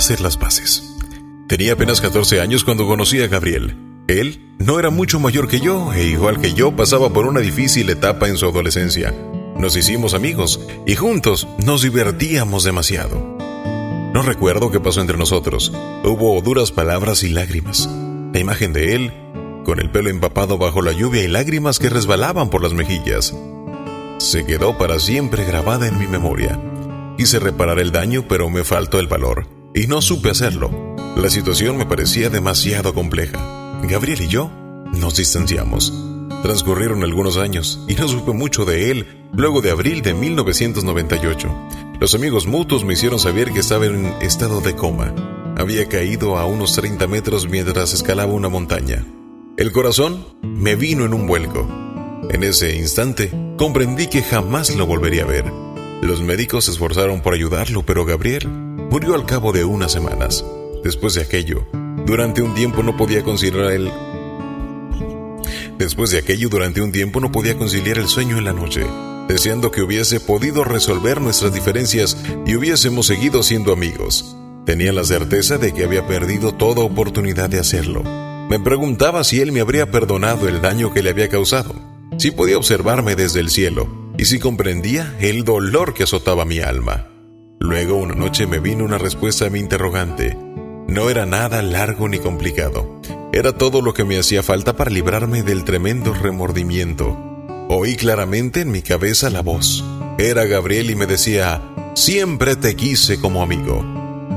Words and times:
hacer 0.00 0.22
las 0.22 0.38
paces. 0.38 0.96
Tenía 1.46 1.74
apenas 1.74 2.00
14 2.00 2.40
años 2.40 2.64
cuando 2.64 2.86
conocí 2.86 3.20
a 3.20 3.28
Gabriel. 3.28 3.76
Él 4.08 4.56
no 4.58 4.78
era 4.78 4.88
mucho 4.88 5.20
mayor 5.20 5.46
que 5.46 5.60
yo 5.60 5.92
e 5.92 6.04
igual 6.06 6.40
que 6.40 6.54
yo 6.54 6.74
pasaba 6.74 7.12
por 7.12 7.26
una 7.26 7.40
difícil 7.40 7.90
etapa 7.90 8.26
en 8.26 8.38
su 8.38 8.46
adolescencia. 8.46 9.14
Nos 9.58 9.76
hicimos 9.76 10.14
amigos 10.14 10.58
y 10.86 10.96
juntos 10.96 11.46
nos 11.66 11.82
divertíamos 11.82 12.64
demasiado. 12.64 13.36
No 14.14 14.22
recuerdo 14.22 14.70
qué 14.70 14.80
pasó 14.80 15.02
entre 15.02 15.18
nosotros. 15.18 15.70
Hubo 16.02 16.40
duras 16.40 16.72
palabras 16.72 17.22
y 17.22 17.28
lágrimas. 17.28 17.86
La 18.32 18.40
imagen 18.40 18.72
de 18.72 18.94
él, 18.94 19.12
con 19.66 19.80
el 19.80 19.90
pelo 19.90 20.08
empapado 20.08 20.56
bajo 20.56 20.80
la 20.80 20.92
lluvia 20.92 21.22
y 21.22 21.28
lágrimas 21.28 21.78
que 21.78 21.90
resbalaban 21.90 22.48
por 22.48 22.62
las 22.62 22.72
mejillas, 22.72 23.34
se 24.16 24.46
quedó 24.46 24.78
para 24.78 24.98
siempre 24.98 25.44
grabada 25.44 25.86
en 25.88 25.98
mi 25.98 26.06
memoria. 26.06 26.58
Quise 27.18 27.38
reparar 27.38 27.78
el 27.80 27.92
daño, 27.92 28.24
pero 28.26 28.48
me 28.48 28.64
faltó 28.64 28.98
el 28.98 29.06
valor, 29.06 29.59
y 29.74 29.86
no 29.86 30.00
supe 30.02 30.30
hacerlo. 30.30 30.70
La 31.16 31.28
situación 31.28 31.76
me 31.76 31.86
parecía 31.86 32.30
demasiado 32.30 32.94
compleja. 32.94 33.38
Gabriel 33.82 34.22
y 34.22 34.28
yo 34.28 34.50
nos 34.92 35.16
distanciamos. 35.16 35.92
Transcurrieron 36.42 37.02
algunos 37.02 37.36
años 37.36 37.80
y 37.88 37.94
no 37.94 38.08
supe 38.08 38.32
mucho 38.32 38.64
de 38.64 38.90
él 38.90 39.28
luego 39.32 39.60
de 39.60 39.70
abril 39.70 40.02
de 40.02 40.14
1998. 40.14 41.48
Los 42.00 42.14
amigos 42.14 42.46
mutuos 42.46 42.84
me 42.84 42.94
hicieron 42.94 43.18
saber 43.18 43.52
que 43.52 43.60
estaba 43.60 43.86
en 43.86 44.06
estado 44.22 44.60
de 44.60 44.74
coma. 44.74 45.14
Había 45.58 45.86
caído 45.88 46.38
a 46.38 46.46
unos 46.46 46.74
30 46.74 47.06
metros 47.06 47.48
mientras 47.48 47.92
escalaba 47.92 48.32
una 48.32 48.48
montaña. 48.48 49.04
El 49.58 49.72
corazón 49.72 50.24
me 50.42 50.76
vino 50.76 51.04
en 51.04 51.12
un 51.12 51.26
vuelco. 51.26 51.68
En 52.30 52.42
ese 52.44 52.76
instante 52.76 53.30
comprendí 53.58 54.06
que 54.06 54.22
jamás 54.22 54.74
lo 54.74 54.86
volvería 54.86 55.24
a 55.24 55.26
ver. 55.26 55.44
Los 56.00 56.22
médicos 56.22 56.64
se 56.64 56.70
esforzaron 56.70 57.20
por 57.20 57.34
ayudarlo, 57.34 57.82
pero 57.82 58.06
Gabriel 58.06 58.48
murió 58.90 59.14
al 59.14 59.24
cabo 59.24 59.52
de 59.52 59.64
unas 59.64 59.92
semanas. 59.92 60.44
Después 60.82 61.14
de 61.14 61.22
aquello, 61.22 61.64
durante 62.04 62.42
un 62.42 62.54
tiempo 62.54 62.82
no 62.82 62.96
podía 62.96 63.22
conciliar 63.22 63.70
el... 63.70 63.90
Después 65.78 66.10
de 66.10 66.18
aquello, 66.18 66.48
durante 66.48 66.82
un 66.82 66.90
tiempo 66.90 67.20
no 67.20 67.30
podía 67.30 67.56
conciliar 67.56 67.98
el 67.98 68.08
sueño 68.08 68.36
en 68.36 68.44
la 68.44 68.52
noche, 68.52 68.84
deseando 69.28 69.70
que 69.70 69.82
hubiese 69.82 70.18
podido 70.18 70.64
resolver 70.64 71.20
nuestras 71.20 71.54
diferencias 71.54 72.16
y 72.44 72.56
hubiésemos 72.56 73.06
seguido 73.06 73.44
siendo 73.44 73.72
amigos. 73.72 74.36
Tenía 74.66 74.92
la 74.92 75.04
certeza 75.04 75.56
de 75.56 75.72
que 75.72 75.84
había 75.84 76.06
perdido 76.06 76.52
toda 76.52 76.82
oportunidad 76.82 77.48
de 77.48 77.60
hacerlo. 77.60 78.02
Me 78.50 78.58
preguntaba 78.58 79.22
si 79.22 79.40
él 79.40 79.52
me 79.52 79.60
habría 79.60 79.90
perdonado 79.90 80.48
el 80.48 80.60
daño 80.60 80.92
que 80.92 81.02
le 81.02 81.10
había 81.10 81.28
causado, 81.28 81.74
si 82.18 82.32
podía 82.32 82.58
observarme 82.58 83.14
desde 83.14 83.38
el 83.38 83.50
cielo 83.50 84.12
y 84.18 84.24
si 84.24 84.40
comprendía 84.40 85.16
el 85.20 85.44
dolor 85.44 85.94
que 85.94 86.02
azotaba 86.02 86.44
mi 86.44 86.58
alma. 86.58 87.09
Luego 87.62 87.96
una 87.96 88.14
noche 88.14 88.46
me 88.46 88.58
vino 88.58 88.86
una 88.86 88.96
respuesta 88.96 89.44
a 89.44 89.50
mi 89.50 89.58
interrogante. 89.58 90.34
No 90.88 91.10
era 91.10 91.26
nada 91.26 91.60
largo 91.60 92.08
ni 92.08 92.18
complicado. 92.18 93.02
Era 93.34 93.52
todo 93.52 93.82
lo 93.82 93.92
que 93.92 94.02
me 94.02 94.18
hacía 94.18 94.42
falta 94.42 94.76
para 94.76 94.90
librarme 94.90 95.42
del 95.42 95.64
tremendo 95.64 96.14
remordimiento. 96.14 97.18
Oí 97.68 97.96
claramente 97.96 98.62
en 98.62 98.70
mi 98.70 98.80
cabeza 98.80 99.28
la 99.28 99.42
voz. 99.42 99.84
Era 100.16 100.46
Gabriel 100.46 100.90
y 100.90 100.96
me 100.96 101.04
decía, 101.04 101.60
siempre 101.94 102.56
te 102.56 102.74
quise 102.76 103.20
como 103.20 103.42
amigo. 103.42 103.84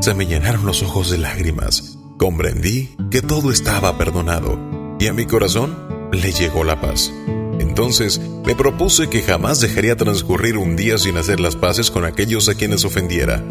Se 0.00 0.14
me 0.14 0.26
llenaron 0.26 0.66
los 0.66 0.82
ojos 0.82 1.08
de 1.08 1.18
lágrimas. 1.18 1.98
Comprendí 2.18 2.96
que 3.12 3.22
todo 3.22 3.52
estaba 3.52 3.96
perdonado 3.96 4.58
y 4.98 5.06
a 5.06 5.12
mi 5.12 5.26
corazón 5.26 6.10
le 6.10 6.32
llegó 6.32 6.64
la 6.64 6.80
paz. 6.80 7.12
Entonces 7.62 8.20
me 8.44 8.54
propuse 8.54 9.08
que 9.08 9.22
jamás 9.22 9.60
dejaría 9.60 9.96
transcurrir 9.96 10.58
un 10.58 10.76
día 10.76 10.98
sin 10.98 11.16
hacer 11.16 11.40
las 11.40 11.56
paces 11.56 11.90
con 11.90 12.04
aquellos 12.04 12.48
a 12.48 12.54
quienes 12.54 12.84
ofendiera 12.84 13.42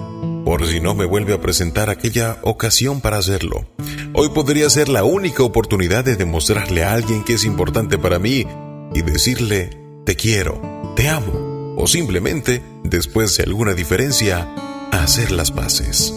por 0.43 0.67
si 0.67 0.79
no 0.79 0.95
me 0.95 1.05
vuelve 1.05 1.33
a 1.33 1.41
presentar 1.41 1.89
aquella 1.89 2.37
ocasión 2.41 3.01
para 3.01 3.17
hacerlo. 3.17 3.65
Hoy 4.13 4.29
podría 4.29 4.69
ser 4.69 4.89
la 4.89 5.03
única 5.03 5.43
oportunidad 5.43 6.03
de 6.03 6.15
demostrarle 6.15 6.83
a 6.83 6.93
alguien 6.93 7.23
que 7.23 7.33
es 7.33 7.45
importante 7.45 7.97
para 7.97 8.19
mí 8.19 8.45
y 8.93 9.01
decirle 9.01 9.69
te 10.05 10.15
quiero, 10.15 10.61
te 10.95 11.07
amo, 11.07 11.75
o 11.77 11.87
simplemente, 11.87 12.61
después 12.83 13.37
de 13.37 13.43
alguna 13.43 13.73
diferencia, 13.73 14.53
hacer 14.91 15.31
las 15.31 15.51
paces. 15.51 16.13